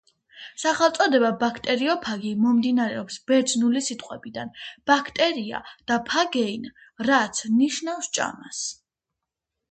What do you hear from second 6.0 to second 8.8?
"ფაგეინ", რაც ნიშნავს ჭამას.